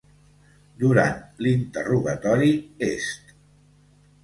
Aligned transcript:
Durant 0.79 1.13
l'interrogatori 1.37 2.71
est 2.79 3.35